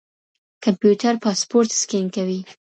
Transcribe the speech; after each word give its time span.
کمپيوټر 0.63 1.13
پاسپورټ 1.23 1.69
سکېن 1.81 2.05
کوي. 2.15 2.39